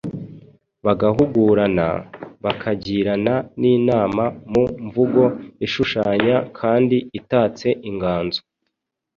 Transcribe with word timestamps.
bagahugurana, 0.85 1.87
bakagirana 2.43 3.33
n’inama 3.59 4.23
mu 4.51 4.63
mvugo 4.85 5.23
ishushanya 5.65 6.35
kandi 6.59 6.97
itatse 7.19 7.67
inganzo. 7.89 8.39